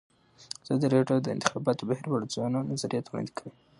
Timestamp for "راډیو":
0.95-1.17